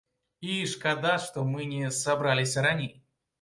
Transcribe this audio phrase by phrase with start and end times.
[0.53, 2.91] І шкада, што мы не сабраліся раней.